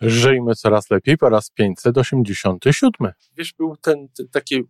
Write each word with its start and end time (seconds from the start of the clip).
Żyjmy 0.00 0.54
coraz 0.54 0.90
lepiej 0.90 1.18
po 1.18 1.28
raz 1.28 1.50
587. 1.50 3.12
Wiesz, 3.36 3.52
był 3.52 3.76
ten, 3.76 4.08
ten 4.16 4.28
takie 4.28 4.60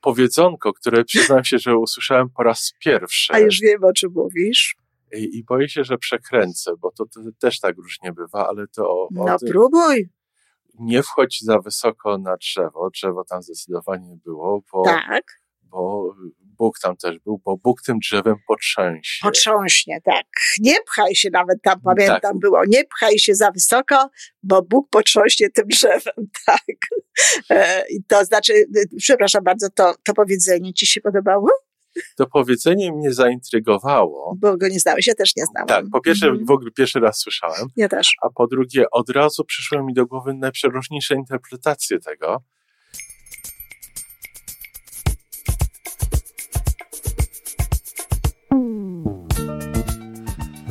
powiedzonko, 0.00 0.72
które 0.72 1.04
przyznam 1.04 1.44
się, 1.44 1.58
że 1.58 1.76
usłyszałem 1.78 2.30
po 2.30 2.42
raz 2.42 2.72
pierwszy. 2.80 3.32
A 3.32 3.38
już 3.38 3.60
wiem, 3.60 3.84
o 3.84 3.92
czym 3.92 4.12
mówisz. 4.14 4.76
I, 5.16 5.38
i 5.38 5.44
boję 5.44 5.68
się, 5.68 5.84
że 5.84 5.98
przekręcę, 5.98 6.72
bo 6.78 6.90
to, 6.92 7.04
to 7.06 7.20
też 7.38 7.60
tak 7.60 7.76
różnie 7.76 8.12
bywa, 8.12 8.48
ale 8.48 8.66
to 8.68 8.90
o, 8.90 9.02
o 9.04 9.08
No 9.10 9.36
próbuj. 9.48 10.08
nie 10.78 11.02
wchodź 11.02 11.40
za 11.42 11.58
wysoko 11.58 12.18
na 12.18 12.36
drzewo. 12.36 12.90
Drzewo 12.90 13.24
tam 13.24 13.42
zdecydowanie 13.42 14.16
było, 14.24 14.62
bo, 14.72 14.84
Tak. 14.84 15.40
bo 15.62 16.14
Bóg 16.58 16.78
tam 16.78 16.96
też 16.96 17.18
był, 17.18 17.40
bo 17.44 17.56
Bóg 17.56 17.82
tym 17.82 17.98
drzewem 17.98 18.34
potrzęsie. 18.48 19.18
Potrząśnie, 19.22 20.00
tak. 20.04 20.26
Nie 20.60 20.74
pchaj 20.86 21.14
się 21.14 21.28
nawet 21.32 21.62
tam, 21.62 21.80
pamiętam 21.80 22.20
Tak. 22.20 22.38
było, 22.38 22.62
nie 22.68 22.84
pchaj 22.84 23.18
się 23.18 23.34
za 23.34 23.50
wysoko, 23.50 24.08
bo 24.42 24.62
Bóg 24.62 24.88
potrząśnie 24.90 25.50
tym 25.50 25.68
drzewem, 25.68 26.14
tak. 26.46 26.60
E, 27.50 27.84
I 27.90 28.04
to 28.08 28.24
znaczy, 28.24 28.52
y, 28.52 28.66
przepraszam 28.98 29.44
bardzo, 29.44 29.66
to, 29.70 29.94
to 30.04 30.14
powiedzenie 30.14 30.74
ci 30.74 30.86
się 30.86 31.00
podobało? 31.00 31.48
To 32.16 32.26
powiedzenie 32.26 32.92
mnie 32.92 33.12
zaintrygowało. 33.12 34.34
Bo 34.38 34.56
go 34.56 34.68
nie 34.68 34.80
znałeś, 34.80 35.06
ja 35.06 35.14
też 35.14 35.36
nie 35.36 35.44
znałam. 35.46 35.68
Tak, 35.68 35.84
po 35.92 36.00
pierwsze 36.00 36.26
Mhm. 36.26 36.46
w 36.46 36.50
ogóle 36.50 36.70
pierwszy 36.70 37.00
raz 37.00 37.18
słyszałem, 37.18 37.66
Ja 37.76 37.88
też. 37.88 38.14
a 38.22 38.30
po 38.30 38.46
drugie 38.46 38.84
od 38.90 39.10
razu 39.10 39.44
przyszły 39.44 39.82
mi 39.82 39.94
do 39.94 40.06
głowy 40.06 40.34
najprzeróżniejsze 40.34 41.14
interpretacje 41.14 41.98
tego. 42.00 42.42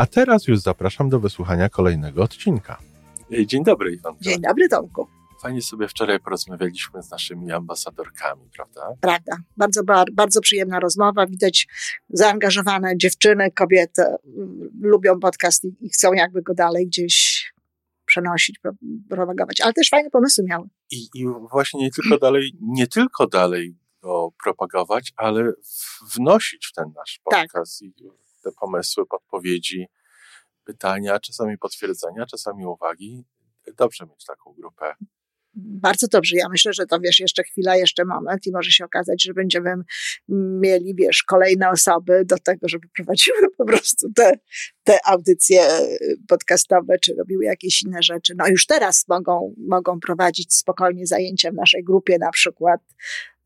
A 0.00 0.06
teraz 0.06 0.46
już 0.48 0.58
zapraszam 0.58 1.08
do 1.08 1.20
wysłuchania 1.20 1.68
kolejnego 1.68 2.22
odcinka. 2.22 2.78
Dzień 3.46 3.64
dobry, 3.64 3.92
Iwan. 3.92 4.14
Dzień 4.20 4.40
dobry, 4.40 4.68
Tomku. 4.68 5.06
Fajnie 5.42 5.62
sobie 5.62 5.88
wczoraj 5.88 6.20
porozmawialiśmy 6.20 7.02
z 7.02 7.10
naszymi 7.10 7.52
ambasadorkami, 7.52 8.42
prawda? 8.56 8.80
Prawda. 9.00 9.36
Bardzo, 9.56 9.84
bar- 9.84 10.12
bardzo 10.12 10.40
przyjemna 10.40 10.80
rozmowa. 10.80 11.26
Widać 11.26 11.66
zaangażowane 12.08 12.96
dziewczyny, 12.96 13.50
kobiety 13.50 14.02
mm, 14.02 14.70
lubią 14.80 15.20
podcast 15.20 15.64
i, 15.64 15.88
chcą 15.88 16.12
jakby 16.12 16.42
go 16.42 16.54
dalej 16.54 16.86
gdzieś 16.86 17.44
przenosić, 18.06 18.58
pro- 18.58 18.72
propagować. 19.08 19.60
Ale 19.60 19.72
też 19.72 19.88
fajne 19.88 20.10
pomysły 20.10 20.44
miały. 20.44 20.68
I, 20.90 21.08
I 21.14 21.26
właśnie 21.50 21.80
nie 21.80 21.90
tylko 21.90 22.18
dalej, 22.18 22.52
nie 22.60 22.86
tylko 22.86 23.26
dalej 23.26 23.76
go 24.02 24.32
propagować, 24.44 25.12
ale 25.16 25.52
wnosić 26.14 26.66
w 26.66 26.72
ten 26.72 26.92
nasz 26.96 27.20
Tak. 27.30 27.40
podcast 27.42 27.82
i 27.82 27.92
te 28.40 28.50
pomysły, 28.60 29.06
podpowiedzi, 29.06 29.86
pytania, 30.64 31.20
czasami 31.20 31.58
potwierdzenia, 31.58 32.26
czasami 32.26 32.66
uwagi. 32.66 33.24
Dobrze 33.76 34.06
mieć 34.06 34.24
taką 34.24 34.52
grupę. 34.52 34.94
Bardzo 35.54 36.06
dobrze. 36.06 36.36
Ja 36.36 36.48
myślę, 36.48 36.72
że 36.72 36.86
to 36.86 37.00
wiesz, 37.00 37.20
jeszcze 37.20 37.42
chwila, 37.42 37.76
jeszcze 37.76 38.04
moment 38.04 38.46
i 38.46 38.52
może 38.52 38.70
się 38.70 38.84
okazać, 38.84 39.22
że 39.22 39.34
będziemy 39.34 39.74
mieli, 40.60 40.94
wiesz, 40.94 41.22
kolejne 41.22 41.70
osoby 41.70 42.22
do 42.24 42.38
tego, 42.38 42.68
żeby 42.68 42.88
prowadziły 42.96 43.38
po 43.58 43.64
prostu 43.64 44.12
te, 44.12 44.32
te 44.84 44.98
audycje 45.06 45.60
podcastowe, 46.28 46.98
czy 46.98 47.14
robiły 47.14 47.44
jakieś 47.44 47.82
inne 47.82 48.02
rzeczy. 48.02 48.34
No 48.36 48.48
już 48.48 48.66
teraz 48.66 49.04
mogą, 49.08 49.54
mogą 49.68 50.00
prowadzić 50.00 50.54
spokojnie 50.54 51.06
zajęcia 51.06 51.50
w 51.50 51.54
naszej 51.54 51.84
grupie, 51.84 52.18
na 52.18 52.30
przykład 52.30 52.80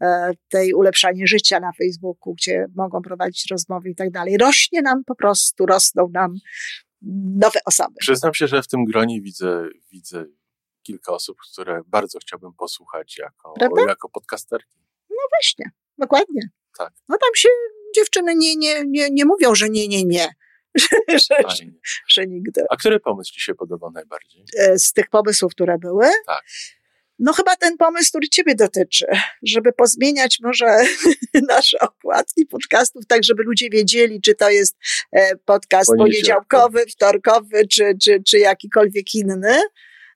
e, 0.00 0.33
tej 0.49 0.75
ulepszanie 0.75 1.27
życia 1.27 1.61
na 1.61 1.73
Facebooku, 1.73 2.34
gdzie 2.34 2.67
mogą 2.75 3.03
prowadzić 3.03 3.47
rozmowy 3.50 3.91
i 3.91 3.95
tak 3.95 4.11
dalej. 4.11 4.39
Rośnie 4.39 4.83
nam 4.83 5.05
po 5.05 5.15
prostu, 5.15 5.67
rosną 5.67 6.11
nam 6.12 6.34
nowe 7.37 7.61
osoby. 7.67 7.95
Przyznam 8.00 8.34
się, 8.34 8.49
że 8.49 8.62
w 8.62 8.69
tym 8.69 8.84
gronie 8.84 9.21
widzę, 9.21 9.69
widzę 9.93 10.25
kilka 10.84 11.12
osób, 11.12 11.39
które 11.53 11.81
bardzo 11.87 12.19
chciałbym 12.19 12.53
posłuchać 12.53 13.19
jako, 13.19 13.53
Prawda? 13.59 13.83
jako 13.89 14.09
podcasterki. 14.09 14.78
Właśnie, 15.31 15.71
dokładnie. 15.99 16.43
Tak. 16.78 16.93
No 17.09 17.17
tam 17.19 17.31
się 17.37 17.49
dziewczyny 17.97 18.34
nie, 18.37 18.56
nie, 18.56 18.83
nie, 18.87 19.11
nie 19.11 19.25
mówią, 19.25 19.55
że 19.55 19.69
nie, 19.69 19.89
nie, 19.89 20.05
nie. 20.05 20.28
Że, 21.09 21.19
że, 21.49 21.65
że 22.09 22.27
nigdy. 22.27 22.65
A 22.71 22.77
który 22.77 23.00
pomysł 23.00 23.33
Ci 23.33 23.41
się 23.41 23.55
podoba 23.55 23.91
najbardziej? 23.91 24.44
E, 24.59 24.78
Z 24.78 24.93
tych 24.93 25.09
pomysłów, 25.09 25.53
które 25.53 25.78
były, 25.78 26.06
Tak. 26.27 26.43
no 27.19 27.33
chyba 27.33 27.56
ten 27.56 27.77
pomysł, 27.77 28.09
który 28.09 28.28
Ciebie 28.28 28.55
dotyczy, 28.55 29.06
żeby 29.43 29.73
pozmieniać 29.73 30.39
może 30.43 30.67
nasze 31.49 31.78
okładki 31.81 32.47
podcastów, 32.47 33.06
tak 33.06 33.25
żeby 33.25 33.43
ludzie 33.43 33.71
wiedzieli, 33.71 34.21
czy 34.21 34.34
to 34.34 34.50
jest 34.50 34.77
e, 35.12 35.37
podcast 35.37 35.87
Poniedziałkowy. 35.97 36.73
poniedziałkowy, 36.78 36.87
wtorkowy, 36.91 37.67
czy, 37.69 37.93
czy, 38.03 38.23
czy 38.27 38.39
jakikolwiek 38.39 39.15
inny. 39.15 39.59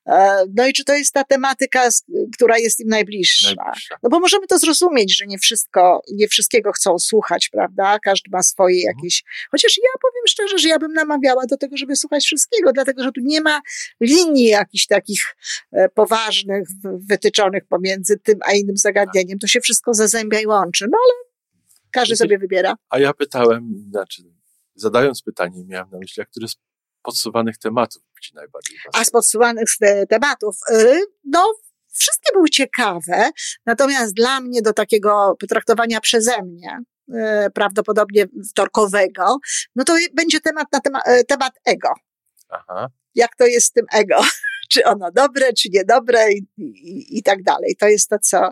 E, 0.08 0.44
No 0.56 0.66
i 0.66 0.72
czy 0.72 0.84
to 0.84 0.94
jest 0.94 1.12
ta 1.14 1.24
tematyka, 1.24 1.88
która 2.34 2.58
jest 2.58 2.80
im 2.80 2.88
najbliższa. 2.88 3.54
Najbliższa. 3.56 3.96
No 4.02 4.10
bo 4.10 4.20
możemy 4.20 4.46
to 4.46 4.58
zrozumieć, 4.58 5.16
że 5.18 5.26
nie 5.26 5.38
wszystko, 5.38 6.02
nie 6.12 6.28
wszystkiego 6.28 6.72
chcą 6.72 6.98
słuchać, 6.98 7.48
prawda? 7.52 7.98
Każdy 7.98 8.30
ma 8.30 8.42
swoje 8.42 8.76
Mhm. 8.78 8.96
jakieś. 8.96 9.24
Chociaż 9.50 9.76
ja 9.76 9.90
powiem 10.02 10.22
szczerze, 10.28 10.58
że 10.58 10.68
ja 10.68 10.78
bym 10.78 10.92
namawiała 10.92 11.46
do 11.46 11.56
tego, 11.56 11.76
żeby 11.76 11.96
słuchać 11.96 12.24
wszystkiego, 12.24 12.72
dlatego 12.72 13.02
że 13.02 13.12
tu 13.12 13.20
nie 13.24 13.40
ma 13.40 13.60
linii 14.00 14.46
jakichś 14.46 14.86
takich 14.86 15.20
e, 15.72 15.88
poważnych, 15.88 16.68
wytyczonych 16.84 17.62
pomiędzy 17.68 18.18
tym 18.18 18.38
a 18.46 18.52
innym 18.52 18.76
zagadnieniem. 18.76 19.38
To 19.38 19.46
się 19.46 19.60
wszystko 19.60 19.94
zazębia 19.94 20.40
i 20.40 20.46
łączy. 20.46 20.86
No 20.90 20.98
ale 21.04 21.28
każdy 21.90 22.16
sobie 22.16 22.38
wybiera. 22.38 22.74
A 22.90 22.98
ja 22.98 23.12
pytałem, 23.12 23.84
znaczy, 23.90 24.22
zadając 24.74 25.22
pytanie, 25.22 25.64
miałem 25.66 25.90
na 25.90 25.98
myśli, 25.98 26.22
a 26.22 26.26
który 26.26 26.48
z 26.48 26.56
podsuwanych 27.02 27.58
tematów 27.58 28.02
Ci 28.22 28.34
najbardziej 28.34 28.78
A 28.92 29.04
z 29.04 29.10
podsuwanych 29.10 29.64
te- 29.80 30.06
tematów, 30.06 30.56
y, 30.70 31.00
no, 31.24 31.54
wszystkie 31.92 32.32
były 32.32 32.48
ciekawe, 32.48 33.30
natomiast 33.66 34.14
dla 34.14 34.40
mnie 34.40 34.62
do 34.62 34.72
takiego 34.72 35.36
potraktowania 35.40 36.00
przeze 36.00 36.42
mnie, 36.42 36.78
y, 37.46 37.50
prawdopodobnie 37.50 38.26
wtorkowego, 38.50 39.38
no 39.76 39.84
to 39.84 39.96
będzie 40.14 40.40
temat 40.40 40.66
na 40.72 40.80
tema, 40.80 41.00
e, 41.00 41.24
temat 41.24 41.52
ego. 41.64 41.88
Aha. 42.48 42.88
Jak 43.14 43.36
to 43.36 43.46
jest 43.46 43.66
z 43.66 43.72
tym 43.72 43.86
ego? 43.92 44.16
Czy 44.70 44.84
ono 44.84 45.10
dobre, 45.12 45.52
czy 45.52 45.68
niedobre 45.72 46.32
i, 46.32 46.46
i, 46.58 47.18
i 47.18 47.22
tak 47.22 47.42
dalej. 47.42 47.76
To 47.78 47.88
jest 47.88 48.08
to, 48.08 48.18
co, 48.18 48.50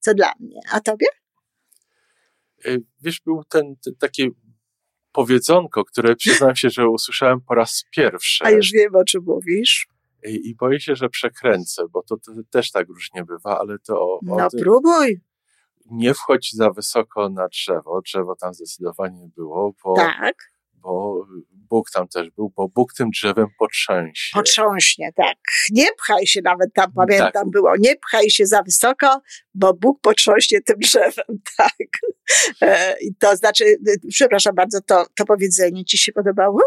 co 0.00 0.14
dla 0.14 0.32
mnie. 0.40 0.60
A 0.72 0.80
tobie? 0.80 1.06
Wiesz, 3.00 3.20
był 3.20 3.44
ten, 3.44 3.76
ten 3.84 3.94
takie 3.96 4.28
powiedzonko, 5.16 5.84
które 5.84 6.16
przyznam 6.16 6.56
się, 6.56 6.70
że 6.70 6.88
usłyszałem 6.88 7.40
po 7.40 7.54
raz 7.54 7.84
pierwszy. 7.90 8.44
A 8.44 8.50
już 8.50 8.70
wiem, 8.72 8.94
o 8.94 9.04
czym 9.04 9.22
mówisz. 9.26 9.88
I, 10.26 10.48
I 10.48 10.54
boję 10.54 10.80
się, 10.80 10.96
że 10.96 11.08
przekręcę, 11.08 11.82
bo 11.92 12.02
to, 12.02 12.16
to 12.16 12.32
też 12.50 12.70
tak 12.70 12.88
różnie 12.88 13.24
bywa, 13.24 13.58
ale 13.58 13.78
to 13.78 14.00
o, 14.00 14.20
No 14.22 14.50
tym, 14.50 14.60
próbuj. 14.60 15.20
nie 15.90 16.14
wchodź 16.14 16.52
za 16.52 16.70
wysoko 16.70 17.28
na 17.28 17.48
drzewo. 17.48 18.00
Drzewo 18.02 18.36
tam 18.36 18.54
zdecydowanie 18.54 19.28
było, 19.36 19.74
bo, 19.84 19.94
Tak. 19.96 20.34
bo 20.74 21.26
Bóg 21.70 21.90
tam 21.90 22.08
też 22.08 22.30
był, 22.30 22.52
bo 22.56 22.68
Bóg 22.68 22.92
tym 22.94 23.10
drzewem 23.10 23.46
potrzęsie. 23.58 24.30
Potrząśnie, 24.34 25.10
tak. 25.16 25.36
Nie 25.70 25.86
pchaj 25.98 26.26
się 26.26 26.40
nawet 26.44 26.74
tam, 26.74 26.92
pamiętam 26.92 27.30
Tak. 27.32 27.50
było, 27.50 27.72
nie 27.78 27.96
pchaj 27.96 28.30
się 28.30 28.46
za 28.46 28.62
wysoko, 28.62 29.20
bo 29.54 29.74
Bóg 29.74 30.00
potrząśnie 30.00 30.60
tym 30.60 30.76
drzewem, 30.78 31.24
tak. 31.58 31.72
E, 32.62 32.94
I 33.00 33.14
to 33.14 33.36
znaczy, 33.36 33.64
y, 33.64 33.78
przepraszam 34.10 34.54
bardzo, 34.54 34.80
to, 34.80 35.06
to 35.16 35.24
powiedzenie 35.24 35.84
ci 35.84 35.98
się 35.98 36.12
podobało? 36.12 36.60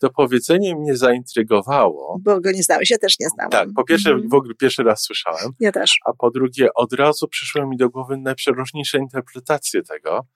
To 0.00 0.10
powiedzenie 0.10 0.76
mnie 0.76 0.96
zaintrygowało. 0.96 2.18
Bo 2.22 2.40
go 2.40 2.52
nie 2.52 2.62
znałeś, 2.62 2.90
ja 2.90 2.98
też 2.98 3.18
nie 3.20 3.28
znałam. 3.28 3.50
Tak, 3.50 3.68
po 3.76 3.84
pierwsze 3.84 4.10
Mhm. 4.10 4.28
w 4.28 4.34
ogóle 4.34 4.54
pierwszy 4.54 4.82
raz 4.82 5.02
słyszałem, 5.02 5.52
Ja 5.60 5.72
też. 5.72 5.98
a 6.06 6.12
po 6.12 6.30
drugie 6.30 6.68
od 6.74 6.92
razu 6.92 7.28
przyszły 7.28 7.66
mi 7.66 7.76
do 7.76 7.90
głowy 7.90 8.16
najprzeróżniejsze 8.16 8.98
interpretacje 8.98 9.82
tego. 9.82 10.26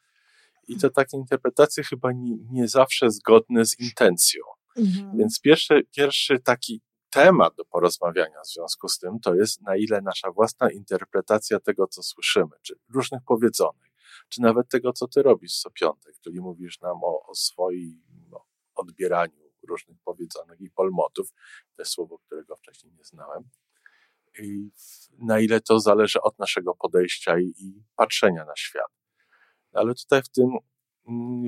I 0.69 0.77
to 0.77 0.91
takie 0.91 1.17
interpretacje 1.17 1.85
chyba 1.85 2.13
nie, 2.13 2.37
nie 2.51 2.69
zawsze 2.69 3.11
zgodne 3.11 3.67
z 3.67 3.81
intencją. 3.81 4.43
Mhm. 4.77 5.19
Więc 5.19 5.41
pierwszy, 5.41 5.83
pierwszy 5.97 6.41
taki 6.41 6.81
temat 7.11 7.55
do 7.57 7.65
porozmawiania 7.65 8.41
w 8.45 8.49
związku 8.49 8.89
z 8.89 8.99
tym 8.99 9.21
to 9.21 9.35
jest, 9.35 9.63
na 9.63 9.77
ile 9.77 10.01
nasza 10.01 10.31
własna 10.31 10.71
interpretacja 10.71 11.61
tego, 11.61 11.87
co 11.87 12.03
słyszymy, 12.03 12.57
czy 12.63 12.75
różnych 12.95 13.23
powiedzonek, 13.27 13.91
czy 14.29 14.41
nawet 14.41 14.69
tego, 14.69 14.93
co 14.93 15.09
ty 15.09 15.23
robisz 15.23 15.59
co 15.59 15.71
piątek, 15.71 16.15
czyli 16.21 16.41
mówisz 16.41 16.81
nam 16.81 17.05
o, 17.05 17.27
o 17.27 17.35
swoim 17.35 18.03
no, 18.31 18.45
odbieraniu 18.75 19.53
różnych 19.69 19.99
powiedzonek 20.05 20.61
i 20.61 20.71
polmotów, 20.71 21.31
to 21.77 21.83
jest 21.83 21.93
słowo, 21.93 22.19
którego 22.19 22.57
wcześniej 22.57 22.93
nie 22.93 23.05
znałem. 23.05 23.43
na 25.19 25.41
ile 25.41 25.61
to 25.61 25.81
zależy 25.81 26.21
od 26.21 26.39
naszego 26.39 26.75
podejścia 26.75 27.39
i, 27.39 27.55
i 27.59 27.83
patrzenia 27.97 28.45
na 28.45 28.57
świat. 28.57 29.02
Ale 29.73 29.95
tutaj 29.95 30.23
w 30.23 30.29
tym, 30.29 30.49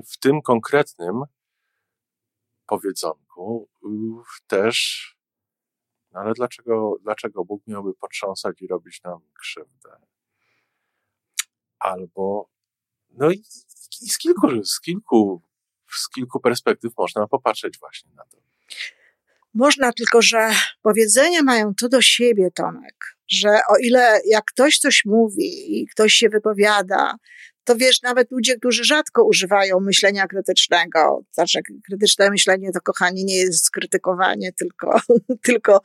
w 0.06 0.18
tym 0.18 0.42
konkretnym 0.42 1.22
powiedzonku 2.66 3.68
też, 4.46 5.08
no 6.12 6.20
ale 6.20 6.34
dlaczego, 6.34 6.96
dlaczego 7.02 7.44
Bóg 7.44 7.62
miałby 7.66 7.94
potrząsać 7.94 8.62
i 8.62 8.66
robić 8.66 9.02
nam 9.02 9.20
krzywdę? 9.40 9.90
Albo, 11.78 12.50
no 13.10 13.30
i, 13.30 13.44
i 14.02 14.08
z, 14.08 14.18
kilku, 14.18 14.64
z, 14.64 14.80
kilku, 14.80 15.42
z 15.92 16.08
kilku 16.08 16.40
perspektyw 16.40 16.92
można 16.98 17.26
popatrzeć 17.26 17.78
właśnie 17.78 18.12
na 18.14 18.24
to. 18.24 18.38
Można 19.54 19.92
tylko, 19.92 20.22
że 20.22 20.50
powiedzenia 20.82 21.42
mają 21.42 21.74
to 21.74 21.88
do 21.88 22.02
siebie, 22.02 22.50
Tomek, 22.54 23.16
że 23.28 23.48
o 23.48 23.76
ile 23.82 24.20
jak 24.26 24.44
ktoś 24.44 24.78
coś 24.78 25.04
mówi 25.04 25.80
i 25.80 25.86
ktoś 25.86 26.12
się 26.12 26.28
wypowiada, 26.28 27.14
to 27.64 27.76
wiesz, 27.76 28.02
nawet 28.02 28.30
ludzie, 28.30 28.56
którzy 28.56 28.84
rzadko 28.84 29.24
używają 29.24 29.80
myślenia 29.80 30.26
krytycznego, 30.26 31.24
znaczy 31.32 31.60
krytyczne 31.86 32.30
myślenie 32.30 32.72
to, 32.72 32.80
kochani, 32.80 33.24
nie 33.24 33.36
jest 33.36 33.64
skrytykowanie, 33.64 34.52
tylko, 34.52 35.00
tylko 35.46 35.80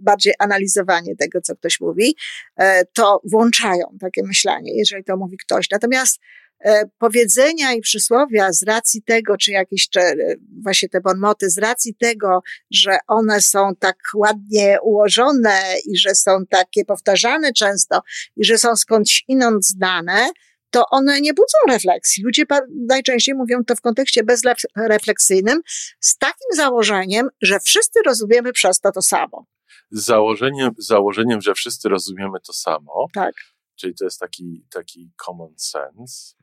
bardziej 0.00 0.34
analizowanie 0.38 1.16
tego, 1.16 1.40
co 1.40 1.56
ktoś 1.56 1.80
mówi, 1.80 2.16
e, 2.56 2.84
to 2.84 3.20
włączają 3.24 3.96
takie 4.00 4.22
myślenie, 4.22 4.78
jeżeli 4.78 5.04
to 5.04 5.16
mówi 5.16 5.36
ktoś. 5.36 5.70
Natomiast 5.70 6.20
E, 6.64 6.84
powiedzenia 6.98 7.72
i 7.72 7.80
przysłowia 7.80 8.52
z 8.52 8.62
racji 8.62 9.02
tego, 9.02 9.36
czy 9.36 9.50
jakieś 9.50 9.88
czy 9.88 10.00
e, 10.00 10.14
właśnie 10.62 10.88
te 10.88 11.00
bonmoty, 11.00 11.50
z 11.50 11.58
racji 11.58 11.94
tego, 11.94 12.42
że 12.70 12.98
one 13.06 13.40
są 13.40 13.76
tak 13.78 13.96
ładnie 14.14 14.78
ułożone 14.82 15.60
i 15.86 15.96
że 15.96 16.14
są 16.14 16.46
takie 16.50 16.84
powtarzane 16.84 17.52
często 17.52 18.02
i 18.36 18.44
że 18.44 18.58
są 18.58 18.76
skądś 18.76 19.24
inąd 19.28 19.66
znane, 19.66 20.28
to 20.74 20.84
one 20.90 21.20
nie 21.20 21.34
budzą 21.34 21.58
refleksji. 21.68 22.24
Ludzie 22.24 22.44
najczęściej 22.88 23.34
mówią 23.34 23.64
to 23.64 23.76
w 23.76 23.80
kontekście 23.80 24.24
bezrefleksyjnym 24.24 25.62
z 26.00 26.16
takim 26.18 26.48
założeniem, 26.54 27.28
że 27.42 27.60
wszyscy 27.60 28.00
rozumiemy 28.06 28.52
przez 28.52 28.80
to 28.80 28.92
to 28.92 29.02
samo. 29.02 29.46
Z 29.90 30.04
założeniem, 30.04 30.70
założeniem, 30.78 31.40
że 31.40 31.54
wszyscy 31.54 31.88
rozumiemy 31.88 32.38
to 32.46 32.52
samo. 32.52 33.06
Tak. 33.14 33.34
Czyli 33.76 33.94
to 33.94 34.04
jest 34.04 34.20
taki, 34.20 34.66
taki 34.70 35.10
common 35.26 35.54
sense 35.56 36.34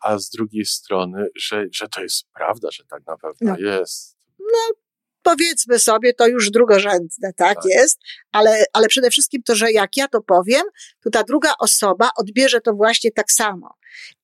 a 0.00 0.18
z 0.18 0.30
drugiej 0.30 0.64
strony, 0.64 1.28
że, 1.36 1.64
że 1.72 1.88
to 1.88 2.02
jest 2.02 2.24
prawda, 2.34 2.68
że 2.70 2.84
tak 2.84 3.06
na 3.06 3.16
pewno 3.16 3.52
no. 3.52 3.58
jest. 3.58 4.16
No, 4.38 4.74
powiedzmy 5.22 5.78
sobie, 5.78 6.14
to 6.14 6.28
już 6.28 6.50
drugorzędne, 6.50 7.32
tak, 7.36 7.54
tak, 7.54 7.64
jest, 7.64 7.98
ale, 8.32 8.64
ale 8.72 8.88
przede 8.88 9.10
wszystkim 9.10 9.42
to, 9.42 9.54
że 9.54 9.72
jak 9.72 9.96
ja 9.96 10.08
to 10.08 10.20
powiem, 10.20 10.62
to 11.04 11.10
ta 11.10 11.22
druga 11.22 11.52
osoba 11.58 12.10
odbierze 12.16 12.60
to 12.60 12.72
właśnie 12.72 13.10
tak 13.10 13.32
samo. 13.32 13.74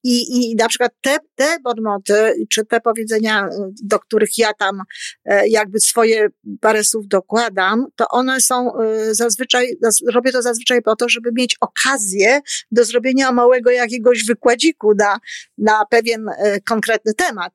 I, 0.05 0.51
i 0.51 0.57
na 0.57 0.69
przykład 0.69 0.93
te, 1.01 1.17
te 1.35 1.57
bonmoty, 1.65 2.47
czy 2.51 2.65
te 2.65 2.81
powiedzenia, 2.81 3.49
do 3.83 3.99
których 3.99 4.39
ja 4.39 4.53
tam 4.55 4.83
e, 5.25 5.49
jakby 5.49 5.81
swoje 5.81 6.29
parę 6.61 6.85
słów 6.85 7.09
dokładam, 7.09 7.87
to 7.97 8.09
one 8.09 8.41
są 8.41 8.79
e, 8.79 9.15
zazwyczaj, 9.15 9.79
robię 10.13 10.33
to 10.33 10.43
zazwyczaj 10.43 10.83
po 10.83 10.97
to, 10.97 11.09
żeby 11.09 11.31
mieć 11.33 11.57
okazję 11.61 12.41
do 12.71 12.85
zrobienia 12.85 13.33
małego 13.33 13.71
jakiegoś 13.71 14.25
wykładziku 14.25 14.93
na, 14.99 15.19
na 15.59 15.85
pewien 15.91 16.29
e, 16.29 16.61
konkretny 16.61 17.15
temat. 17.15 17.53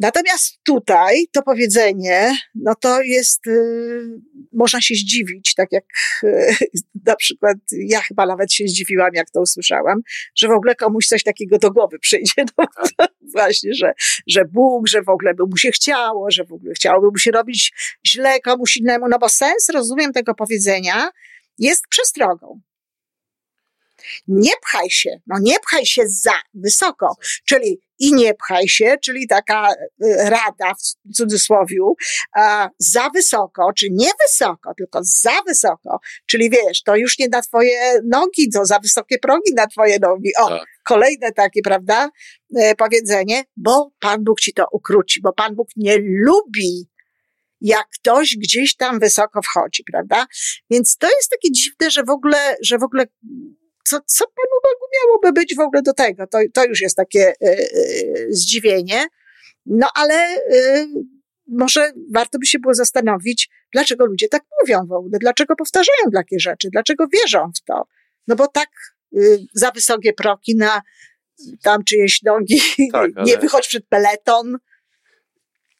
Natomiast 0.00 0.58
tutaj 0.62 1.26
to 1.32 1.42
powiedzenie, 1.42 2.36
no 2.54 2.74
to 2.74 3.02
jest, 3.02 3.46
y, 3.46 4.20
można 4.52 4.80
się 4.80 4.94
zdziwić, 4.94 5.54
tak 5.54 5.72
jak 5.72 5.84
y, 6.24 6.54
na 7.06 7.16
przykład 7.16 7.56
ja 7.72 8.00
chyba 8.00 8.26
nawet 8.26 8.52
się 8.52 8.64
zdziwiłam, 8.68 9.10
jak 9.14 9.30
to 9.30 9.40
usłyszałam, 9.40 10.00
że 10.36 10.48
w 10.48 10.50
ogóle 10.50 10.74
komuś 10.74 11.06
coś 11.06 11.22
takiego 11.22 11.58
do 11.58 11.70
głowy 11.70 11.98
przyjdzie. 11.98 12.32
No, 12.98 13.06
właśnie, 13.32 13.74
że, 13.74 13.92
że 14.26 14.44
Bóg, 14.44 14.88
że 14.88 15.02
w 15.02 15.08
ogóle 15.08 15.34
by 15.34 15.42
mu 15.50 15.56
się 15.56 15.70
chciało, 15.70 16.30
że 16.30 16.44
w 16.44 16.52
ogóle 16.52 16.74
chciałoby 16.74 17.06
mu 17.06 17.18
się 17.18 17.30
robić 17.30 17.72
źle 18.06 18.40
komuś 18.40 18.76
innemu, 18.76 19.08
no 19.08 19.18
bo 19.18 19.28
sens, 19.28 19.68
rozumiem 19.68 20.12
tego 20.12 20.34
powiedzenia, 20.34 21.10
jest 21.58 21.82
przestrogą. 21.88 22.60
Nie 24.28 24.50
pchaj 24.62 24.90
się, 24.90 25.10
no 25.26 25.36
nie 25.40 25.60
pchaj 25.60 25.86
się 25.86 26.02
za 26.06 26.34
wysoko, 26.54 27.16
czyli 27.44 27.80
i 28.00 28.12
nie 28.12 28.34
pchaj 28.34 28.68
się, 28.68 28.94
czyli 29.02 29.28
taka 29.28 29.72
y, 29.72 29.76
rada 30.30 30.74
w 30.74 31.12
cudzysłowiu, 31.14 31.94
za 32.78 33.10
wysoko, 33.14 33.72
czy 33.76 33.86
nie 33.90 34.10
wysoko, 34.26 34.74
tylko 34.76 35.00
za 35.02 35.42
wysoko, 35.46 36.00
czyli 36.26 36.50
wiesz, 36.50 36.82
to 36.82 36.96
już 36.96 37.18
nie 37.18 37.28
na 37.28 37.42
twoje 37.42 38.00
nogi, 38.04 38.50
to 38.50 38.66
za 38.66 38.78
wysokie 38.78 39.18
progi 39.18 39.54
na 39.54 39.66
twoje 39.66 39.98
nogi. 39.98 40.30
O, 40.38 40.48
tak. 40.48 40.64
kolejne 40.84 41.32
takie, 41.32 41.62
prawda, 41.62 42.10
e, 42.56 42.74
powiedzenie, 42.74 43.44
bo 43.56 43.90
Pan 44.00 44.24
Bóg 44.24 44.40
ci 44.40 44.52
to 44.52 44.66
ukróci, 44.72 45.20
bo 45.20 45.32
Pan 45.32 45.54
Bóg 45.54 45.68
nie 45.76 45.98
lubi 45.98 46.90
jak 47.60 47.86
ktoś 47.88 48.36
gdzieś 48.36 48.76
tam 48.76 49.00
wysoko 49.00 49.42
wchodzi, 49.42 49.84
prawda? 49.92 50.26
Więc 50.70 50.96
to 50.96 51.06
jest 51.06 51.30
takie 51.30 51.52
dziwne, 51.52 51.90
że 51.90 52.02
w 52.02 52.10
ogóle, 52.10 52.56
że 52.62 52.78
w 52.78 52.82
ogóle 52.82 53.06
co, 53.84 54.00
co 54.06 54.24
Panu 54.26 54.60
Bogu 54.64 54.86
miałoby 54.94 55.32
być 55.40 55.56
w 55.56 55.60
ogóle 55.60 55.82
do 55.82 55.92
tego? 55.92 56.26
To, 56.26 56.38
to 56.54 56.64
już 56.64 56.80
jest 56.80 56.96
takie 56.96 57.32
y, 57.42 57.46
y, 57.46 58.26
zdziwienie. 58.30 59.06
No 59.66 59.88
ale 59.94 60.36
y, 60.36 60.86
może 61.48 61.92
warto 62.14 62.38
by 62.38 62.46
się 62.46 62.58
było 62.58 62.74
zastanowić, 62.74 63.50
dlaczego 63.72 64.06
ludzie 64.06 64.28
tak 64.28 64.42
mówią 64.60 64.86
w 64.86 64.92
ogóle, 64.92 65.18
dlaczego 65.18 65.56
powtarzają 65.56 66.10
takie 66.14 66.40
rzeczy, 66.40 66.68
dlaczego 66.72 67.06
wierzą 67.08 67.50
w 67.56 67.64
to. 67.64 67.86
No 68.26 68.36
bo 68.36 68.48
tak 68.48 68.68
za 69.54 69.70
wysokie 69.70 70.12
proki 70.12 70.56
na 70.56 70.82
tam 71.62 71.84
czyjeś 71.84 72.22
nogi, 72.22 72.60
tak, 72.92 73.10
ale... 73.16 73.24
nie 73.24 73.38
wychodź 73.38 73.68
przed 73.68 73.86
peleton. 73.86 74.58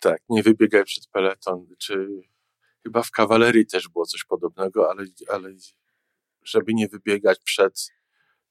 Tak, 0.01 0.23
nie 0.29 0.43
wybiegaj 0.43 0.85
przed 0.85 1.07
peleton, 1.07 1.67
czy 1.79 2.07
chyba 2.83 3.03
w 3.03 3.11
kawalerii 3.11 3.67
też 3.67 3.89
było 3.89 4.07
coś 4.07 4.25
podobnego, 4.25 4.91
ale, 4.91 5.05
ale 5.29 5.51
żeby 6.45 6.75
nie 6.75 6.89
wybiegać 6.89 7.39
przed 7.45 7.93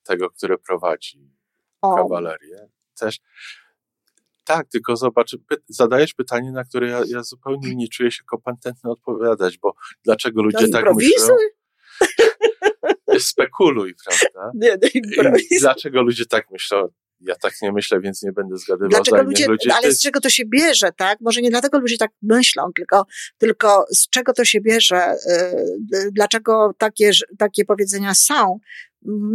tego, 0.03 0.29
który 0.29 0.57
prowadzi 0.57 1.31
o. 1.81 1.95
kawalerię. 1.95 2.69
Też 2.99 3.19
tak, 4.49 4.67
tylko 4.67 4.95
zobacz, 4.95 5.37
py, 5.47 5.55
zadajesz 5.67 6.13
pytanie, 6.13 6.51
na 6.51 6.63
które 6.63 6.87
ja, 6.87 7.01
ja, 7.07 7.23
zupełnie 7.23 7.75
nie 7.75 7.87
czuję 7.87 8.11
się 8.11 8.23
kompetentny 8.23 8.91
odpowiadać, 8.91 9.57
bo 9.57 9.73
dlaczego 10.03 10.43
ludzie 10.43 10.67
no, 10.67 10.79
tak 10.79 10.95
myślą? 10.95 11.35
Spekuluj, 13.19 13.93
prawda? 14.05 14.51
Nie, 14.55 14.77
nie 14.95 15.31
I 15.51 15.59
dlaczego 15.59 16.01
ludzie 16.01 16.25
tak 16.25 16.51
myślą? 16.51 16.87
Ja 17.21 17.35
tak 17.35 17.53
nie 17.61 17.71
myślę, 17.71 17.99
więc 17.99 18.23
nie 18.23 18.31
będę 18.31 18.57
zgadywał 18.57 18.89
dlaczego 18.89 19.21
ludzie, 19.21 19.47
ludzi. 19.47 19.71
Ale 19.71 19.91
z 19.91 20.01
czego 20.01 20.21
to 20.21 20.29
się 20.29 20.45
bierze, 20.45 20.91
tak? 20.97 21.21
Może 21.21 21.41
nie 21.41 21.49
dlatego 21.49 21.79
ludzie 21.79 21.97
tak 21.97 22.11
myślą, 22.21 22.63
tylko, 22.75 23.05
tylko 23.37 23.85
z 23.89 24.09
czego 24.09 24.33
to 24.33 24.45
się 24.45 24.61
bierze, 24.61 25.15
yy, 25.93 26.11
dlaczego 26.11 26.73
takie, 26.77 27.11
takie 27.37 27.65
powiedzenia 27.65 28.13
są. 28.13 28.59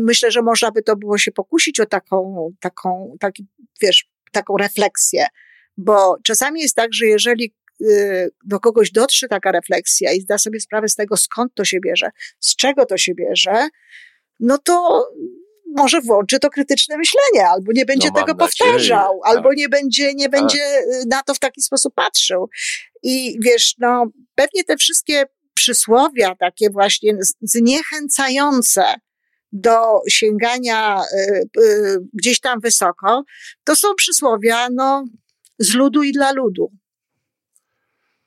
Myślę, 0.06 0.30
że 0.30 0.42
można 0.42 0.70
by 0.70 0.82
to 0.82 0.96
było 0.96 1.18
się 1.18 1.32
pokusić 1.32 1.80
o 1.80 1.86
taką, 1.86 2.50
taką, 2.60 3.16
taki, 3.20 3.46
wiesz, 3.82 4.08
taką 4.32 4.56
refleksję, 4.56 5.26
bo 5.76 6.16
czasami 6.24 6.60
jest 6.60 6.76
tak, 6.76 6.94
że 6.94 7.06
jeżeli 7.06 7.54
y, 7.82 8.30
do 8.44 8.60
kogoś 8.60 8.90
dotrze 8.90 9.28
taka 9.28 9.52
refleksja 9.52 10.12
i 10.12 10.20
zda 10.20 10.38
sobie 10.38 10.60
sprawę 10.60 10.88
z 10.88 10.94
tego, 10.94 11.16
skąd 11.16 11.54
to 11.54 11.64
się 11.64 11.80
bierze, 11.80 12.10
z 12.40 12.56
czego 12.56 12.86
to 12.86 12.98
się 12.98 13.14
bierze, 13.14 13.68
no 14.40 14.58
to 14.58 15.06
może 15.74 16.00
włączy 16.00 16.38
to 16.38 16.50
krytyczne 16.50 16.96
myślenie, 16.96 17.48
albo 17.48 17.72
nie 17.72 17.84
będzie 17.84 18.08
no, 18.08 18.20
tego 18.20 18.34
powtarzał, 18.34 19.20
tak. 19.24 19.36
albo 19.36 19.54
nie 19.54 19.68
będzie, 19.68 20.14
nie 20.14 20.28
tak. 20.28 20.40
będzie 20.40 20.78
y, 20.78 21.04
na 21.06 21.22
to 21.22 21.34
w 21.34 21.38
taki 21.38 21.62
sposób 21.62 21.94
patrzył. 21.94 22.48
I 23.02 23.38
wiesz, 23.40 23.74
no, 23.78 24.06
pewnie 24.34 24.64
te 24.64 24.76
wszystkie 24.76 25.24
przysłowia 25.54 26.34
takie 26.34 26.70
właśnie 26.70 27.16
zniechęcające 27.42 28.94
do 29.52 30.00
sięgania 30.08 31.02
y, 31.02 31.60
y, 31.62 31.98
gdzieś 32.12 32.40
tam 32.40 32.60
wysoko, 32.60 33.24
to 33.64 33.76
są 33.76 33.94
przysłowia, 33.94 34.68
no, 34.72 35.04
z 35.58 35.74
ludu 35.74 36.02
i 36.02 36.12
dla 36.12 36.32
ludu. 36.32 36.72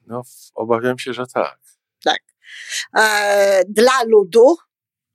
No, 0.07 0.21
obawiam 0.55 0.99
się, 0.99 1.13
że 1.13 1.25
tak. 1.33 1.59
Tak. 2.03 2.19
E, 2.97 3.63
dla 3.69 4.03
ludu, 4.03 4.57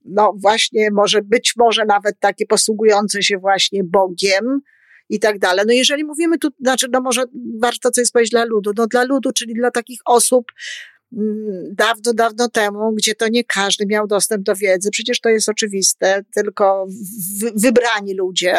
no 0.04 0.34
właśnie 0.36 0.90
może 0.90 1.22
być 1.22 1.52
może 1.56 1.84
nawet 1.84 2.20
takie 2.20 2.46
posługujące 2.46 3.22
się 3.22 3.38
właśnie 3.38 3.84
Bogiem 3.84 4.60
i 5.08 5.20
tak 5.20 5.38
dalej. 5.38 5.64
No 5.66 5.72
jeżeli 5.72 6.04
mówimy 6.04 6.38
tu, 6.38 6.48
znaczy 6.60 6.86
no 6.92 7.00
może 7.00 7.24
warto 7.62 7.90
coś 7.90 8.10
powiedzieć 8.10 8.30
dla 8.30 8.44
ludu, 8.44 8.70
no 8.76 8.86
dla 8.86 9.04
ludu, 9.04 9.32
czyli 9.32 9.54
dla 9.54 9.70
takich 9.70 10.00
osób 10.04 10.52
mm, 11.12 11.74
dawno, 11.74 12.14
dawno 12.14 12.48
temu, 12.48 12.92
gdzie 12.94 13.14
to 13.14 13.28
nie 13.28 13.44
każdy 13.44 13.86
miał 13.86 14.06
dostęp 14.06 14.42
do 14.42 14.54
wiedzy, 14.54 14.90
przecież 14.90 15.20
to 15.20 15.28
jest 15.28 15.48
oczywiste, 15.48 16.22
tylko 16.34 16.86
wybrani 17.54 18.14
ludzie, 18.14 18.54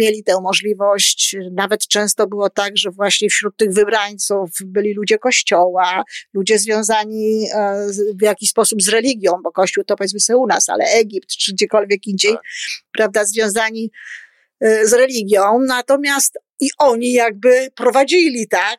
mieli 0.00 0.24
tę 0.24 0.40
możliwość. 0.42 1.36
Nawet 1.52 1.88
często 1.88 2.26
było 2.26 2.50
tak, 2.50 2.76
że 2.76 2.90
właśnie 2.90 3.28
wśród 3.28 3.56
tych 3.56 3.72
wybrańców 3.72 4.50
byli 4.64 4.94
ludzie 4.94 5.18
kościoła, 5.18 6.02
ludzie 6.34 6.58
związani 6.58 7.46
e, 7.54 7.86
w 8.20 8.22
jakiś 8.22 8.50
sposób 8.50 8.82
z 8.82 8.88
religią, 8.88 9.32
bo 9.44 9.52
kościół 9.52 9.84
to 9.84 9.96
powiedzmy 9.96 10.20
sobie 10.20 10.36
u 10.36 10.46
nas, 10.46 10.68
ale 10.68 10.84
Egipt 10.84 11.28
czy 11.28 11.52
gdziekolwiek 11.52 12.06
indziej, 12.06 12.32
tak. 12.32 12.42
prawda, 12.92 13.24
związani 13.24 13.90
z 14.60 14.92
religią. 14.92 15.58
Natomiast 15.66 16.38
i 16.60 16.68
oni 16.78 17.12
jakby 17.12 17.68
prowadzili, 17.76 18.48
tak, 18.48 18.78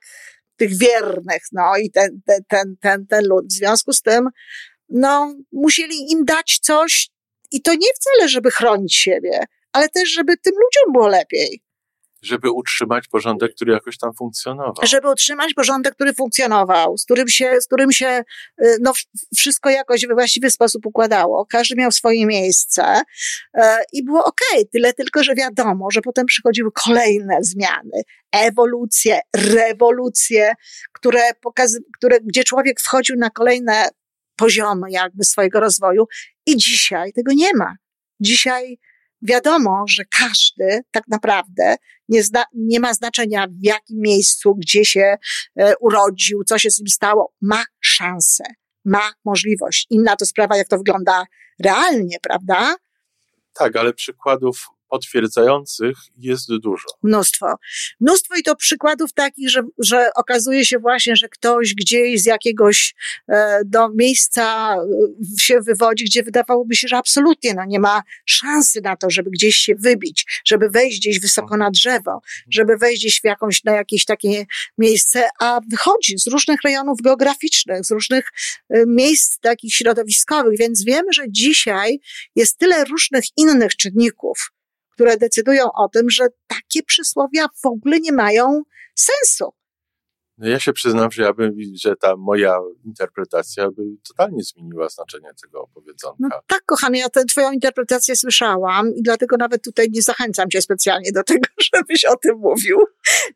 tych 0.57 0.77
wiernych, 0.77 1.41
no 1.51 1.77
i 1.77 1.91
ten, 1.91 2.22
ten, 2.25 2.43
ten, 2.48 2.75
ten, 2.81 3.07
ten 3.07 3.25
lud. 3.25 3.46
W 3.48 3.51
związku 3.51 3.93
z 3.93 4.01
tym, 4.01 4.29
no, 4.89 5.36
musieli 5.51 6.12
im 6.12 6.25
dać 6.25 6.60
coś 6.62 7.10
i 7.51 7.62
to 7.62 7.74
nie 7.74 7.88
wcale, 7.96 8.29
żeby 8.29 8.51
chronić 8.51 8.96
siebie, 8.96 9.39
ale 9.77 9.89
też, 9.89 10.10
żeby 10.10 10.38
tym 10.38 10.53
ludziom 10.53 10.93
było 10.93 11.07
lepiej. 11.07 11.62
Żeby 12.22 12.51
utrzymać 12.51 13.07
porządek, 13.07 13.55
który 13.55 13.74
jakoś 13.74 13.98
tam 13.98 14.13
funkcjonował. 14.13 14.75
Żeby 14.84 15.12
utrzymać 15.12 15.53
porządek, 15.53 15.96
który 15.96 16.13
funkcjonował, 16.13 16.98
z 16.98 17.05
którym 17.05 17.27
się, 17.27 17.62
z 17.62 17.67
którym 17.67 17.91
się 17.91 18.24
y, 18.63 18.77
no, 18.81 18.93
wszystko 19.36 19.69
jakoś 19.69 20.05
w 20.05 20.13
właściwy 20.13 20.51
sposób 20.51 20.86
układało. 20.86 21.46
Każdy 21.46 21.75
miał 21.75 21.91
swoje 21.91 22.25
miejsce 22.25 23.01
e, 23.53 23.77
i 23.93 24.03
było 24.03 24.25
ok, 24.25 24.41
tyle 24.74 24.93
tylko, 24.93 25.24
że 25.24 25.36
wiadomo, 25.36 25.91
że 25.91 26.01
potem 26.01 26.25
przychodziły 26.25 26.72
kolejne 26.86 27.38
zmiany, 27.41 28.01
ewolucje, 28.31 29.19
rewolucje, 29.36 30.53
które 30.93 31.22
pokazy, 31.41 31.79
które, 31.98 32.19
gdzie 32.24 32.43
człowiek 32.43 32.79
wchodził 32.79 33.15
na 33.15 33.29
kolejne 33.29 33.89
poziomy 34.36 34.91
jakby 34.91 35.24
swojego 35.24 35.60
rozwoju 35.60 36.05
i 36.46 36.57
dzisiaj 36.57 37.13
tego 37.13 37.31
nie 37.36 37.53
ma. 37.53 37.75
Dzisiaj 38.19 38.77
wiadomo, 39.22 39.84
że 39.88 40.04
każdy 40.20 40.82
tak 40.92 41.04
naprawdę 41.08 41.76
nie, 42.10 42.24
zna, 42.24 42.44
nie 42.54 42.80
ma 42.80 42.94
znaczenia 42.94 43.48
w 43.48 43.64
jakim 43.64 43.98
miejscu, 44.00 44.56
gdzie 44.56 44.86
się 44.86 45.18
e, 45.56 45.74
urodził, 45.80 46.44
co 46.44 46.58
się 46.60 46.72
z 46.72 46.80
nim 46.80 46.88
stało, 46.88 47.34
ma 47.42 47.64
szansę, 47.80 48.44
ma 48.86 49.12
możliwość. 49.26 49.88
Inna 49.90 50.16
to 50.16 50.26
sprawa, 50.26 50.58
jak 50.58 50.68
to 50.68 50.78
wygląda 50.78 51.26
realnie, 51.64 52.18
prawda? 52.22 52.76
Tak, 53.54 53.76
ale 53.76 53.94
przykładów 53.94 54.68
potwierdzających 54.89 55.98
jest 56.17 56.50
dużo. 56.58 56.88
Mnóstwo. 57.03 57.56
Mnóstwo 58.00 58.36
i 58.36 58.44
to 58.44 58.56
przykładów 58.56 59.13
takich, 59.13 59.50
że, 59.50 59.62
że 59.79 60.10
okazuje 60.15 60.65
się 60.65 60.79
właśnie, 60.79 61.15
że 61.15 61.29
ktoś 61.29 61.74
gdzieś 61.74 62.22
z 62.22 62.25
jakiegoś 62.25 62.96
e, 63.27 63.60
do 63.65 63.89
miejsca 63.89 64.75
e, 64.75 65.41
się 65.41 65.62
wywodzi, 65.62 66.06
gdzie 66.06 66.24
wydawałoby 66.24 66.75
się, 66.75 66.88
że 66.88 66.98
absolutnie 66.98 67.53
no, 67.53 67.65
nie 67.65 67.79
ma 67.79 68.01
szansy 68.25 68.82
na 68.82 68.96
to, 68.96 69.10
żeby 69.10 69.29
gdzieś 69.29 69.56
się 69.56 69.75
wybić, 69.75 70.41
żeby 70.46 70.70
wejść 70.70 71.00
gdzieś 71.00 71.20
wysoko 71.20 71.58
na 71.58 71.72
drzewo, 71.72 72.22
żeby 72.50 72.77
wejść 72.77 73.01
gdzieś 73.01 73.22
w 73.22 73.24
jakąś, 73.24 73.63
na 73.63 73.75
jakieś 73.75 74.06
takie 74.06 74.46
miejsce, 74.77 75.27
a 75.39 75.60
wychodzi 75.72 76.17
z 76.17 76.27
różnych 76.27 76.62
rejonów 76.62 77.01
geograficznych, 77.01 77.86
z 77.86 77.91
różnych 77.91 78.32
e, 78.70 78.84
miejsc 78.88 79.39
takich 79.39 79.75
środowiskowych, 79.75 80.60
więc 80.60 80.84
wiemy, 80.84 81.08
że 81.13 81.24
dzisiaj 81.29 82.00
jest 82.36 82.58
tyle 82.58 82.86
różnych 82.86 83.24
innych 83.38 83.75
czynników, 83.75 84.51
które 84.98 85.18
decydują 85.18 85.72
o 85.72 85.89
tym, 85.89 86.10
że 86.10 86.27
takie 86.48 86.84
przysłowia 86.84 87.48
w 87.63 87.66
ogóle 87.66 88.00
nie 88.00 88.12
mają 88.12 88.63
sensu. 88.96 89.54
No 90.38 90.48
ja 90.48 90.60
się 90.60 90.74
przyznam, 90.74 91.12
że 91.12 91.24
ja 91.24 91.34
bym, 91.34 91.56
że 91.84 91.96
ta 91.96 92.16
moja 92.16 92.58
interpretacja 92.86 93.72
by 93.72 93.84
totalnie 94.08 94.44
zmieniła 94.44 94.89
znaczenie 94.89 95.30
tego 95.42 95.62
opowiedzonka. 95.62 96.18
No 96.20 96.30
tak, 96.48 96.62
kochany, 96.66 96.98
ja 96.98 97.10
tę 97.10 97.25
twoją 97.25 97.51
interpretację 97.51 98.16
słyszałam 98.16 98.96
i 98.96 99.04
dlatego 99.04 99.38
nawet 99.38 99.63
tutaj 99.63 99.88
nie 99.92 100.01
zachęcam 100.01 100.50
cię 100.50 100.62
specjalnie 100.62 101.12
do 101.12 101.24
tego, 101.24 101.48
żebyś 101.74 102.06
o 102.06 102.16
tym 102.16 102.38
mówił. 102.38 102.77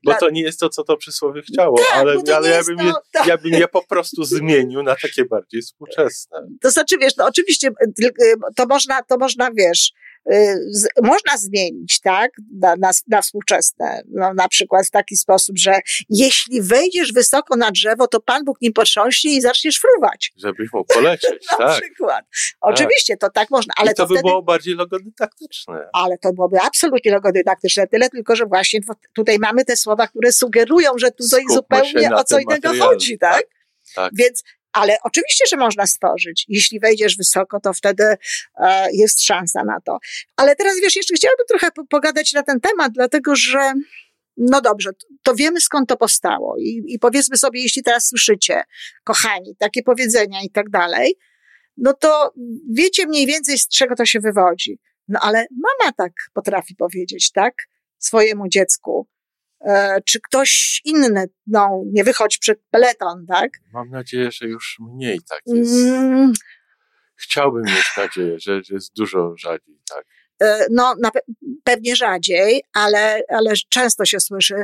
Bo 0.03 0.11
Dla... 0.11 0.15
to 0.15 0.29
nie 0.29 0.41
jest 0.41 0.59
to, 0.59 0.69
co 0.69 0.83
to 0.83 0.97
przysłowie 0.97 1.41
chciało, 1.41 1.77
tak, 1.77 1.97
ale, 1.97 2.15
ale 2.35 2.49
ja, 2.49 2.63
bym 2.63 2.77
to, 2.77 2.83
je, 2.83 2.93
tak. 3.13 3.27
ja 3.27 3.37
bym 3.37 3.53
je 3.53 3.67
po 3.67 3.87
prostu 3.87 4.23
zmienił 4.23 4.83
na 4.83 4.95
takie 4.95 5.25
bardziej 5.25 5.61
współczesne. 5.61 6.47
To 6.61 6.71
znaczy, 6.71 6.97
wiesz, 6.97 7.17
no 7.17 7.25
oczywiście 7.25 7.67
y, 7.67 8.05
y, 8.05 8.35
to 8.55 8.65
można, 8.65 9.03
to 9.03 9.17
można, 9.17 9.51
wiesz, 9.51 9.93
Y, 10.33 10.55
można 11.03 11.37
zmienić, 11.37 11.99
tak, 11.99 12.31
na, 12.59 12.75
na, 12.75 12.91
na 13.07 13.21
współczesne. 13.21 14.01
No, 14.09 14.33
na 14.33 14.47
przykład 14.47 14.87
w 14.87 14.91
taki 14.91 15.17
sposób, 15.17 15.57
że 15.57 15.79
jeśli 16.09 16.61
wejdziesz 16.61 17.13
wysoko 17.13 17.55
na 17.55 17.71
drzewo, 17.71 18.07
to 18.07 18.19
Pan 18.19 18.45
Bóg 18.45 18.61
nim 18.61 18.73
potrząśnie 18.73 19.35
i 19.35 19.41
zaczniesz 19.41 19.79
fruwać. 19.79 20.31
Żebyś 20.37 20.73
mógł 20.73 20.93
polecieć, 20.93 21.47
na 21.51 21.57
tak. 21.57 21.81
przykład. 21.81 22.25
Oczywiście, 22.61 23.17
to 23.17 23.29
tak 23.29 23.49
można. 23.49 23.73
Ale 23.77 23.91
I 23.91 23.95
to, 23.95 24.03
to 24.03 24.07
by 24.07 24.15
wtedy, 24.15 24.29
było 24.29 24.41
bardziej 24.41 24.75
logodydaktyczne. 24.75 25.89
Ale 25.93 26.17
to 26.17 26.33
byłoby 26.33 26.59
absolutnie 26.61 27.11
logodydaktyczne. 27.11 27.87
Tyle 27.87 28.09
tylko, 28.09 28.35
że 28.35 28.45
właśnie 28.45 28.79
tutaj 29.15 29.37
mamy 29.39 29.65
te 29.65 29.75
słowa, 29.75 30.07
które 30.07 30.31
sugerują, 30.31 30.91
że 30.97 31.11
tutaj 31.11 31.43
Skupmy 31.49 31.55
zupełnie 31.55 32.15
o 32.15 32.23
co 32.23 32.39
innego 32.39 32.73
chodzi, 32.79 33.17
tak? 33.17 33.33
tak? 33.33 33.45
tak. 33.95 34.11
Więc 34.15 34.43
ale 34.73 34.97
oczywiście, 35.03 35.45
że 35.49 35.57
można 35.57 35.85
stworzyć. 35.85 36.45
Jeśli 36.47 36.79
wejdziesz 36.79 37.17
wysoko, 37.17 37.59
to 37.59 37.73
wtedy 37.73 38.03
e, 38.57 38.87
jest 38.93 39.23
szansa 39.23 39.63
na 39.63 39.81
to. 39.81 39.97
Ale 40.35 40.55
teraz 40.55 40.73
wiesz, 40.81 40.95
jeszcze 40.95 41.15
chciałabym 41.15 41.45
trochę 41.47 41.67
pogadać 41.89 42.33
na 42.33 42.43
ten 42.43 42.59
temat, 42.59 42.91
dlatego 42.91 43.35
że 43.35 43.73
no 44.37 44.61
dobrze, 44.61 44.89
to 45.23 45.35
wiemy 45.35 45.61
skąd 45.61 45.89
to 45.89 45.97
powstało 45.97 46.57
I, 46.59 46.83
i 46.87 46.99
powiedzmy 46.99 47.37
sobie, 47.37 47.61
jeśli 47.61 47.83
teraz 47.83 48.07
słyszycie, 48.07 48.63
kochani, 49.03 49.55
takie 49.59 49.83
powiedzenia 49.83 50.43
i 50.43 50.49
tak 50.49 50.69
dalej, 50.69 51.15
no 51.77 51.93
to 51.93 52.33
wiecie 52.73 53.07
mniej 53.07 53.25
więcej 53.25 53.57
z 53.57 53.67
czego 53.67 53.95
to 53.95 54.05
się 54.05 54.19
wywodzi. 54.19 54.79
No 55.07 55.19
ale 55.21 55.45
mama 55.51 55.91
tak 55.97 56.11
potrafi 56.33 56.75
powiedzieć, 56.75 57.31
tak? 57.31 57.53
Swojemu 57.97 58.47
dziecku. 58.47 59.07
E, 59.65 60.01
czy 60.05 60.19
ktoś 60.21 60.81
inny, 60.85 61.25
no, 61.47 61.83
nie 61.93 62.03
wychodzi 62.03 62.39
przed 62.39 62.59
peleton, 62.71 63.25
tak? 63.27 63.51
Mam 63.73 63.89
nadzieję, 63.89 64.31
że 64.31 64.47
już 64.47 64.77
mniej 64.79 65.19
tak 65.29 65.41
jest. 65.45 65.85
Mm. 65.87 66.33
Chciałbym 67.15 67.63
mieć 67.63 67.97
nadzieję, 67.97 68.39
że, 68.39 68.63
że 68.63 68.73
jest 68.73 68.93
dużo 68.95 69.33
rzadziej, 69.37 69.79
tak. 69.89 70.05
E, 70.41 70.65
no, 70.71 70.95
na, 71.01 71.11
pewnie 71.63 71.95
rzadziej, 71.95 72.63
ale, 72.73 73.21
ale 73.29 73.53
często 73.69 74.05
się 74.05 74.19
słyszy, 74.19 74.55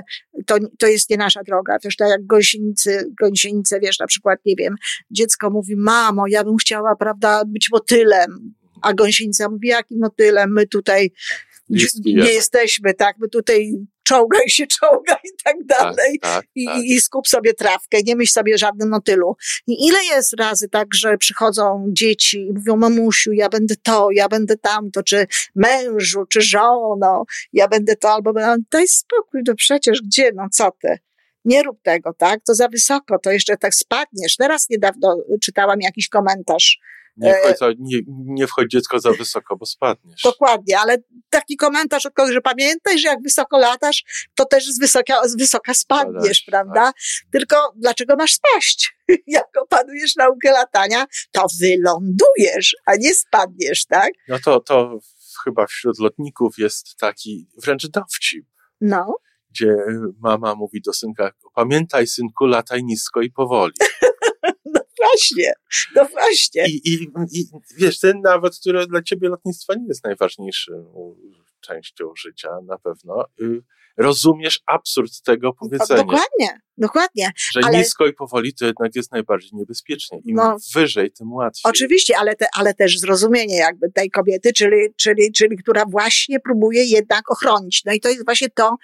to, 0.46 0.56
to 0.80 0.88
jest 0.88 1.10
nie 1.10 1.18
nasza 1.18 1.44
droga. 1.44 1.77
Wiesz, 1.84 1.96
tak 1.96 2.10
jak 2.10 2.25
gąsienicy, 2.25 3.12
gąsienice, 3.22 3.80
wiesz, 3.80 4.00
na 4.00 4.08
przykład, 4.08 4.39
nie 4.46 4.56
wiem, 4.56 4.75
dziecko 5.12 5.50
mówi, 5.50 5.75
mamo, 5.77 6.27
ja 6.27 6.44
bym 6.44 6.58
chciała, 6.58 6.96
prawda, 6.96 7.44
być 7.46 7.70
motylem, 7.72 8.54
a 8.82 8.94
gąsienica 8.94 9.50
mówi, 9.50 9.68
jakim 9.68 10.00
motylem, 10.00 10.54
my 10.54 10.68
tutaj 10.68 11.12
nie 12.06 12.34
jesteśmy, 12.34 12.94
tak, 12.94 13.16
my 13.20 13.30
tutaj 13.30 13.72
czołgaj 14.04 14.50
się, 14.50 14.68
czołgaj 14.68 15.18
i 15.24 15.44
tak, 15.44 15.56
tak 15.56 15.66
dalej. 15.66 16.20
Tak, 16.20 16.34
tak, 16.34 16.46
I, 16.56 16.66
tak. 16.66 16.84
I, 16.84 17.00
skup 17.00 17.28
sobie 17.28 17.54
trawkę, 17.54 17.98
nie 18.06 18.16
myśl 18.16 18.32
sobie 18.32 18.58
żadnym 18.58 18.90
motylu. 18.90 19.36
I 19.68 19.88
ile 19.88 20.00
jest 20.04 20.34
razy 20.40 20.70
tak, 20.70 20.88
że 20.94 21.18
przychodzą 21.18 21.86
dzieci 21.88 22.48
i 22.48 22.54
mówią, 22.54 22.76
mamusiu, 22.76 23.34
ja 23.34 23.50
będę 23.50 23.76
to, 23.84 24.08
ja 24.12 24.28
będę 24.28 24.58
tamto, 24.58 25.04
czy 25.04 25.28
mężu, 25.56 26.26
czy 26.26 26.42
żono, 26.42 27.26
ja 27.54 27.68
będę 27.68 27.96
to, 27.96 28.12
albo 28.12 28.34
daj 28.72 28.88
spokój, 28.88 29.42
no 29.48 29.56
przecież 29.56 30.02
gdzie, 30.02 30.32
no 30.36 30.48
co 30.52 30.72
ty? 30.82 30.98
nie 31.48 31.64
rób 31.64 31.82
tego, 31.84 32.14
tak? 32.14 32.40
To 32.48 32.56
za 32.56 32.68
wysoko, 32.68 33.20
to 33.20 33.32
jeszcze 33.32 33.58
tak 33.58 33.76
spadniesz. 33.76 34.36
Teraz 34.38 34.70
niedawno 34.70 35.18
czytałam 35.44 35.82
jakiś 35.82 36.10
komentarz 36.10 36.80
nie, 37.18 37.36
wchodź, 37.36 37.76
nie, 37.80 38.00
nie 38.08 38.48
wchodź 38.48 38.72
dziecko 38.72 39.00
za 39.00 39.12
wysoko, 39.12 39.58
bo 39.58 39.66
spadniesz. 39.66 40.22
Dokładnie, 40.22 40.80
ale 40.80 40.98
taki 41.30 41.58
komentarz 41.58 42.06
od 42.06 42.14
kogoś, 42.14 42.34
że 42.34 42.42
pamiętaj, 42.42 43.00
że 43.00 43.08
jak 43.08 43.22
wysoko 43.24 43.58
latasz, 43.58 44.04
to 44.36 44.46
też 44.46 44.66
z 44.66 44.80
wysoka, 44.80 45.28
z 45.28 45.38
wysoka 45.38 45.74
spadniesz, 45.74 46.42
prawda? 46.42 46.82
Tak. 46.82 46.96
Tylko 47.32 47.74
dlaczego 47.76 48.16
masz 48.16 48.34
spaść? 48.34 48.98
jak 49.28 49.48
opanujesz 49.62 50.16
naukę 50.16 50.52
latania, 50.52 51.06
to 51.32 51.46
wylądujesz, 51.62 52.76
a 52.86 52.96
nie 52.96 53.16
spadniesz, 53.16 53.86
tak? 53.86 54.12
No 54.28 54.40
to, 54.40 54.60
to 54.60 55.00
chyba 55.44 55.68
wśród 55.68 56.00
lotników 56.00 56.58
jest 56.58 56.98
taki 56.98 57.48
wręcz 57.64 57.88
dowcip. 57.88 58.46
No. 58.82 59.16
Gdzie 59.50 59.76
mama 60.20 60.56
mówi 60.56 60.82
do 60.82 60.94
synka, 60.94 61.32
pamiętaj 61.56 62.08
synku, 62.08 62.46
lataj 62.46 62.84
nisko 62.84 63.22
i 63.22 63.32
powoli. 63.32 63.74
właśnie, 64.98 65.54
no 65.96 66.06
właśnie. 66.06 66.68
I, 66.68 66.82
i, 66.94 67.08
I 67.32 67.46
wiesz, 67.77 68.00
ten 68.00 68.22
nawet, 68.22 68.60
który 68.60 68.88
dla 68.88 69.01
ciebie 69.01 69.30
lotnictwo 69.30 69.74
nie 69.74 69.88
jest 69.88 70.04
najważniejszą 70.04 70.72
częścią 71.62 72.13
życia, 72.16 72.50
na 72.68 72.77
pewno, 72.77 73.25
y, 73.42 73.62
rozumiesz 73.98 74.60
absurd 74.66 75.22
tego 75.22 75.54
powiedzenia. 75.54 76.04
Dokładnie, 76.04 76.60
dokładnie. 76.77 77.32
Że 77.54 77.60
ale... 77.63 77.77
nisko 77.77 78.08
i 78.08 78.13
powoli 78.13 78.54
to 78.54 78.66
jednak 78.66 78.96
jest 78.96 79.12
najbardziej 79.12 79.50
niebezpiecznie. 79.54 80.20
Im 80.25 80.36
no, 80.36 80.58
wyżej, 80.75 81.12
tym 81.12 81.34
łatwiej. 81.34 81.70
Oczywiście, 81.70 82.18
ale, 82.18 82.36
te, 82.36 82.46
ale 82.54 82.74
też 82.74 83.00
zrozumienie 83.00 83.58
jakby 83.58 83.92
tej 83.92 84.10
kobiety, 84.10 84.54
czyli, 84.54 84.88
czyli, 84.96 85.32
czyli 85.32 85.58
która 85.58 85.86
właśnie 85.86 86.39
próbuje 86.39 86.84
jednak 86.84 87.32
ochronić. 87.32 87.82
No 87.86 87.94
i 87.94 88.00
to 88.00 88.10
jest 88.10 88.25
właśnie 88.25 88.50
to, 88.50 88.75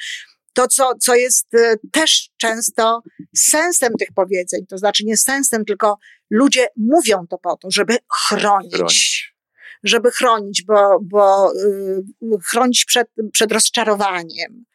to, 0.53 0.67
co, 0.67 0.91
co 0.99 1.15
jest 1.15 1.53
e, 1.53 1.75
też 1.91 2.29
często 2.37 3.01
sensem 3.35 3.93
tych 3.99 4.09
powiedzeń, 4.15 4.65
to 4.69 4.77
znaczy 4.77 5.05
nie 5.05 5.17
sensem, 5.17 5.65
tylko 5.65 5.97
ludzie 6.29 6.67
mówią 6.77 7.27
to 7.29 7.37
po 7.37 7.57
to, 7.57 7.71
żeby 7.71 7.97
chronić. 8.27 8.75
chronić. 8.75 9.35
żeby 9.83 10.11
chronić, 10.11 10.63
bo, 10.67 10.99
bo 11.01 11.53
y, 11.53 12.03
chronić 12.49 12.85
przed, 12.85 13.07
przed 13.31 13.51
rozczarowaniem. 13.51 14.65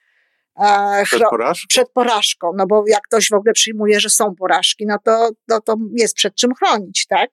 Przed 1.05 1.23
porażką? 1.31 1.67
Przed 1.69 1.91
porażką, 1.91 2.53
no 2.57 2.67
bo 2.67 2.85
jak 2.89 3.03
ktoś 3.03 3.29
w 3.29 3.33
ogóle 3.33 3.53
przyjmuje, 3.53 4.01
że 4.01 4.11
są 4.11 4.35
porażki, 4.35 4.87
no 4.87 4.97
to, 5.05 5.31
no 5.49 5.61
to 5.61 5.77
jest 5.97 6.15
przed 6.15 6.35
czym 6.35 6.55
chronić, 6.55 7.07
tak? 7.07 7.31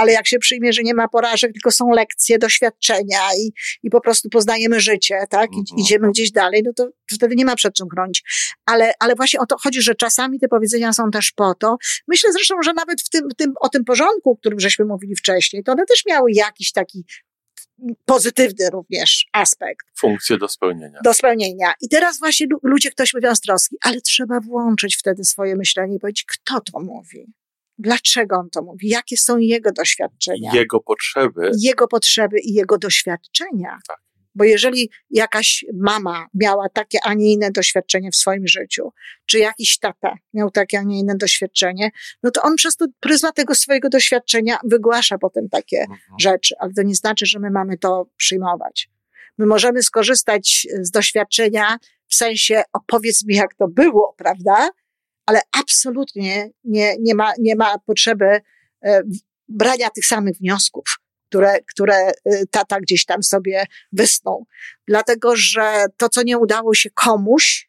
Ale 0.00 0.12
jak 0.12 0.26
się 0.26 0.38
przyjmie, 0.38 0.72
że 0.72 0.82
nie 0.82 0.94
ma 0.94 1.08
porażek, 1.08 1.52
tylko 1.52 1.70
są 1.70 1.90
lekcje, 1.90 2.38
doświadczenia 2.38 3.20
i, 3.38 3.52
i 3.82 3.90
po 3.90 4.00
prostu 4.00 4.28
poznajemy 4.28 4.80
życie, 4.80 5.24
tak? 5.30 5.50
I, 5.52 5.58
mhm. 5.58 5.78
Idziemy 5.78 6.10
gdzieś 6.10 6.30
dalej, 6.30 6.62
no 6.64 6.72
to, 6.76 6.88
wtedy 7.12 7.36
nie 7.36 7.44
ma 7.44 7.56
przed 7.56 7.74
czym 7.74 7.88
chronić. 7.88 8.22
Ale, 8.66 8.92
ale 9.00 9.14
właśnie 9.14 9.40
o 9.40 9.46
to 9.46 9.56
chodzi, 9.58 9.82
że 9.82 9.94
czasami 9.94 10.40
te 10.40 10.48
powiedzenia 10.48 10.92
są 10.92 11.10
też 11.10 11.32
po 11.32 11.54
to. 11.54 11.76
Myślę 12.08 12.32
zresztą, 12.32 12.54
że 12.62 12.72
nawet 12.72 13.02
w 13.02 13.08
tym, 13.08 13.28
tym, 13.36 13.52
o 13.60 13.68
tym 13.68 13.84
porządku, 13.84 14.30
o 14.30 14.36
którym 14.36 14.60
żeśmy 14.60 14.84
mówili 14.84 15.16
wcześniej, 15.16 15.64
to 15.64 15.72
one 15.72 15.86
też 15.86 16.02
miały 16.06 16.32
jakiś 16.32 16.72
taki 16.72 17.04
pozytywny 18.04 18.70
również 18.70 19.26
aspekt. 19.32 19.86
Funkcję 19.98 20.38
do 20.38 20.48
spełnienia. 20.48 20.98
Do 21.04 21.14
spełnienia. 21.14 21.72
I 21.80 21.88
teraz 21.88 22.18
właśnie 22.18 22.46
ludzie, 22.62 22.90
ktoś 22.90 23.14
mówią 23.14 23.34
z 23.34 23.40
troski, 23.40 23.76
ale 23.82 24.00
trzeba 24.00 24.40
włączyć 24.40 24.96
wtedy 24.96 25.24
swoje 25.24 25.56
myślenie 25.56 25.96
i 25.96 25.98
powiedzieć, 25.98 26.24
kto 26.24 26.60
to 26.60 26.80
mówi. 26.80 27.26
Dlaczego 27.80 28.36
on 28.36 28.50
to 28.50 28.62
mówi? 28.62 28.88
Jakie 28.88 29.16
są 29.16 29.38
jego 29.38 29.72
doświadczenia? 29.72 30.50
Jego 30.54 30.80
potrzeby. 30.80 31.50
Jego 31.60 31.88
potrzeby 31.88 32.40
i 32.40 32.54
jego 32.54 32.78
doświadczenia. 32.78 33.78
Tak. 33.88 33.98
Bo 34.34 34.44
jeżeli 34.44 34.90
jakaś 35.10 35.64
mama 35.74 36.26
miała 36.34 36.68
takie, 36.68 36.98
a 37.04 37.14
nie 37.14 37.32
inne 37.32 37.50
doświadczenie 37.50 38.10
w 38.10 38.16
swoim 38.16 38.46
życiu, 38.46 38.92
czy 39.26 39.38
jakiś 39.38 39.78
tata 39.78 40.14
miał 40.34 40.50
takie, 40.50 40.78
a 40.78 40.82
nie 40.82 40.98
inne 40.98 41.16
doświadczenie, 41.16 41.90
no 42.22 42.30
to 42.30 42.42
on 42.42 42.56
przez 42.56 42.76
to 42.76 42.86
pryzmat 43.00 43.34
tego 43.34 43.54
swojego 43.54 43.88
doświadczenia 43.88 44.58
wygłasza 44.64 45.18
potem 45.18 45.48
takie 45.48 45.80
mhm. 45.80 45.98
rzeczy, 46.20 46.54
ale 46.58 46.72
to 46.72 46.82
nie 46.82 46.94
znaczy, 46.94 47.26
że 47.26 47.38
my 47.38 47.50
mamy 47.50 47.78
to 47.78 48.06
przyjmować. 48.16 48.90
My 49.38 49.46
możemy 49.46 49.82
skorzystać 49.82 50.66
z 50.80 50.90
doświadczenia 50.90 51.78
w 52.06 52.14
sensie 52.14 52.62
opowiedz 52.72 53.24
mi, 53.24 53.34
jak 53.34 53.54
to 53.54 53.68
było, 53.68 54.14
prawda? 54.18 54.70
Ale 55.30 55.40
absolutnie 55.52 56.50
nie, 56.64 56.96
nie, 57.00 57.14
ma, 57.14 57.32
nie 57.38 57.56
ma 57.56 57.78
potrzeby 57.78 58.40
e, 58.84 59.02
brania 59.48 59.90
tych 59.90 60.06
samych 60.06 60.36
wniosków, 60.36 60.84
które, 61.28 61.60
które 61.60 61.94
e, 61.94 62.12
tata 62.50 62.80
gdzieś 62.80 63.04
tam 63.04 63.22
sobie 63.22 63.64
wysnuł. 63.92 64.46
Dlatego, 64.88 65.36
że 65.36 65.84
to, 65.96 66.08
co 66.08 66.22
nie 66.22 66.38
udało 66.38 66.74
się 66.74 66.90
komuś 66.90 67.68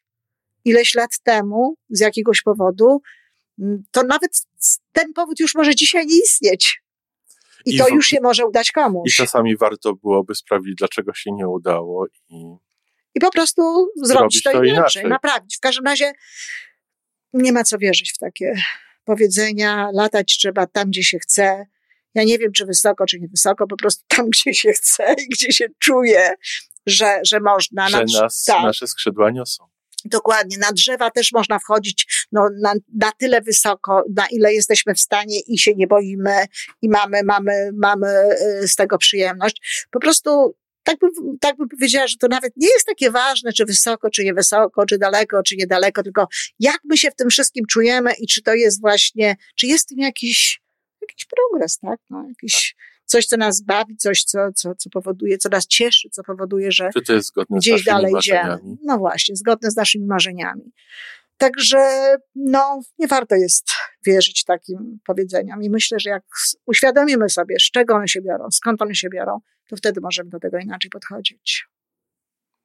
ileś 0.64 0.94
lat 0.94 1.10
temu, 1.22 1.76
z 1.90 2.00
jakiegoś 2.00 2.42
powodu, 2.42 3.02
to 3.90 4.02
nawet 4.02 4.30
ten 4.92 5.12
powód 5.12 5.40
już 5.40 5.54
może 5.54 5.74
dzisiaj 5.74 6.06
nie 6.06 6.18
istnieć. 6.18 6.82
I, 7.66 7.74
I 7.74 7.78
to 7.78 7.84
w... 7.84 7.90
już 7.90 8.06
się 8.06 8.20
może 8.22 8.46
udać 8.46 8.72
komuś. 8.72 9.10
I 9.10 9.14
czasami 9.14 9.56
warto 9.56 9.94
byłoby 9.94 10.34
sprawdzić, 10.34 10.74
dlaczego 10.74 11.14
się 11.14 11.32
nie 11.32 11.48
udało 11.48 12.06
i, 12.30 12.56
i 13.14 13.20
po 13.20 13.30
prostu 13.30 13.88
zrobić 14.02 14.42
to, 14.42 14.52
to 14.52 14.56
inaczej. 14.56 14.72
inaczej. 14.72 15.04
Naprawić. 15.04 15.56
W 15.56 15.60
każdym 15.60 15.84
razie 15.84 16.12
nie 17.32 17.52
ma 17.52 17.64
co 17.64 17.78
wierzyć 17.78 18.12
w 18.12 18.18
takie 18.18 18.54
powiedzenia. 19.04 19.88
Latać 19.92 20.36
trzeba 20.38 20.66
tam, 20.66 20.88
gdzie 20.88 21.02
się 21.02 21.18
chce. 21.18 21.66
Ja 22.14 22.24
nie 22.24 22.38
wiem, 22.38 22.52
czy 22.52 22.66
wysoko, 22.66 23.06
czy 23.06 23.20
nie 23.20 23.28
wysoko, 23.28 23.66
po 23.66 23.76
prostu 23.76 24.04
tam, 24.08 24.26
gdzie 24.34 24.54
się 24.54 24.72
chce 24.72 25.14
i 25.18 25.28
gdzie 25.28 25.52
się 25.52 25.66
czuje, 25.78 26.30
że, 26.86 27.20
że 27.26 27.40
można. 27.40 27.88
Że 27.88 28.04
na, 28.12 28.20
nas, 28.20 28.44
tak. 28.44 28.62
nasze 28.62 28.86
skrzydła 28.86 29.30
niosą. 29.30 29.64
Dokładnie. 30.04 30.58
Na 30.58 30.72
drzewa 30.72 31.10
też 31.10 31.32
można 31.32 31.58
wchodzić 31.58 32.26
no, 32.32 32.48
na, 32.62 32.74
na 32.94 33.12
tyle 33.12 33.40
wysoko, 33.40 34.04
na 34.16 34.26
ile 34.30 34.54
jesteśmy 34.54 34.94
w 34.94 35.00
stanie 35.00 35.40
i 35.46 35.58
się 35.58 35.74
nie 35.74 35.86
boimy 35.86 36.46
i 36.82 36.88
mamy, 36.88 37.22
mamy, 37.24 37.70
mamy 37.74 38.08
y, 38.62 38.68
z 38.68 38.76
tego 38.76 38.98
przyjemność. 38.98 39.86
Po 39.90 40.00
prostu 40.00 40.54
tak 40.82 40.98
bym, 40.98 41.38
tak 41.40 41.56
bym 41.56 41.68
powiedziała, 41.68 42.06
że 42.06 42.16
to 42.16 42.28
nawet 42.28 42.52
nie 42.56 42.68
jest 42.68 42.86
takie 42.86 43.10
ważne, 43.10 43.52
czy 43.52 43.64
wysoko, 43.64 44.10
czy 44.10 44.24
niewysoko, 44.24 44.86
czy 44.86 44.98
daleko, 44.98 45.42
czy 45.42 45.56
niedaleko, 45.56 46.02
tylko 46.02 46.26
jak 46.58 46.78
my 46.84 46.96
się 46.96 47.10
w 47.10 47.14
tym 47.14 47.30
wszystkim 47.30 47.66
czujemy 47.66 48.12
i 48.18 48.26
czy 48.26 48.42
to 48.42 48.54
jest 48.54 48.80
właśnie, 48.80 49.36
czy 49.56 49.66
jest 49.66 49.84
w 49.84 49.88
tym 49.88 49.98
jakiś, 49.98 50.62
jakiś 51.00 51.24
progres, 51.24 51.78
tak? 51.78 52.00
No, 52.10 52.24
jakiś, 52.28 52.76
coś, 53.04 53.26
co 53.26 53.36
nas 53.36 53.62
bawi, 53.62 53.96
coś, 53.96 54.24
co, 54.24 54.38
co, 54.54 54.74
co 54.74 54.90
powoduje, 54.90 55.38
co 55.38 55.48
nas 55.48 55.66
cieszy, 55.66 56.08
co 56.10 56.22
powoduje, 56.22 56.72
że 56.72 56.90
czy 56.94 57.02
to 57.02 57.12
jest 57.12 57.28
zgodne 57.28 57.58
gdzieś 57.58 57.84
dalej 57.84 58.14
idziemy. 58.18 58.58
No 58.84 58.98
właśnie, 58.98 59.36
zgodne 59.36 59.70
z 59.70 59.76
naszymi 59.76 60.06
marzeniami. 60.06 60.72
Także 61.36 62.16
no, 62.34 62.80
nie 62.98 63.06
warto 63.06 63.34
jest 63.34 63.66
wierzyć 64.06 64.44
takim 64.44 64.98
powiedzeniom. 65.06 65.62
I 65.62 65.70
myślę, 65.70 66.00
że 66.00 66.10
jak 66.10 66.22
uświadomimy 66.66 67.28
sobie, 67.28 67.56
z 67.60 67.70
czego 67.70 67.94
one 67.94 68.08
się 68.08 68.20
biorą, 68.20 68.50
skąd 68.50 68.82
one 68.82 68.94
się 68.94 69.08
biorą, 69.08 69.40
to 69.72 69.76
wtedy 69.76 70.00
możemy 70.00 70.30
do 70.30 70.40
tego 70.40 70.58
inaczej 70.58 70.90
podchodzić. 70.90 71.68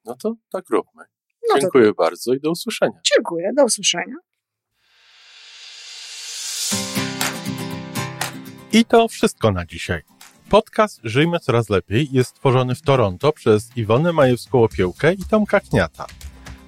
No 0.05 0.15
to 0.15 0.35
tak 0.51 0.69
róbmy. 0.69 1.03
No 1.49 1.59
Dziękuję 1.59 1.87
to... 1.87 1.93
bardzo 1.93 2.33
i 2.33 2.39
do 2.39 2.51
usłyszenia. 2.51 2.99
Dziękuję, 3.15 3.51
do 3.57 3.65
usłyszenia. 3.65 4.15
I 8.73 8.85
to 8.85 9.07
wszystko 9.07 9.51
na 9.51 9.65
dzisiaj. 9.65 10.01
Podcast 10.49 10.99
Żyjmy 11.03 11.39
Coraz 11.39 11.69
Lepiej 11.69 12.07
jest 12.11 12.29
stworzony 12.29 12.75
w 12.75 12.81
Toronto 12.81 13.31
przez 13.31 13.77
Iwonę 13.77 14.09
Majewską-Opiełkę 14.09 15.13
i 15.13 15.25
Tomka 15.29 15.59
Kniata. 15.59 16.05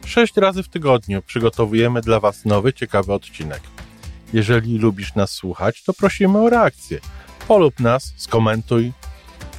Sześć 0.06 0.38
razy 0.38 0.63
w 0.63 0.69
tygodniu 0.69 1.21
przygotowujemy 1.21 2.02
dla 2.02 2.19
Was 2.19 2.45
nowy, 2.45 2.73
ciekawy 2.73 3.13
odcinek. 3.13 3.62
Jeżeli 4.34 4.78
lubisz 4.78 5.15
nas 5.15 5.32
słuchać, 5.32 5.84
to 5.84 5.93
prosimy 5.93 6.39
o 6.39 6.49
reakcję. 6.49 6.99
Polub 7.47 7.80
nas, 7.80 8.13
skomentuj, 8.17 8.91